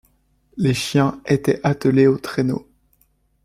Les 0.57 0.73
chiens 0.73 1.21
étaient 1.27 1.59
attelés 1.63 2.07
aux 2.07 2.17
traîneaux. 2.17 2.67